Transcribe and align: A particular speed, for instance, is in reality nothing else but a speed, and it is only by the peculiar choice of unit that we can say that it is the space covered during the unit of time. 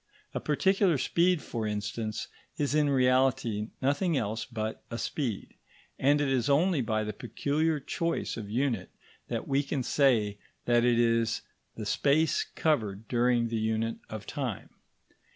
A 0.33 0.39
particular 0.39 0.97
speed, 0.97 1.43
for 1.43 1.67
instance, 1.67 2.27
is 2.57 2.73
in 2.73 2.89
reality 2.89 3.67
nothing 3.83 4.17
else 4.17 4.45
but 4.45 4.81
a 4.89 4.97
speed, 4.97 5.53
and 5.99 6.19
it 6.19 6.27
is 6.27 6.49
only 6.49 6.81
by 6.81 7.03
the 7.03 7.13
peculiar 7.13 7.79
choice 7.79 8.35
of 8.35 8.49
unit 8.49 8.89
that 9.27 9.47
we 9.47 9.61
can 9.61 9.83
say 9.83 10.39
that 10.65 10.83
it 10.83 10.97
is 10.97 11.43
the 11.75 11.85
space 11.85 12.43
covered 12.43 13.07
during 13.07 13.49
the 13.49 13.59
unit 13.59 13.97
of 14.09 14.25
time. 14.25 14.71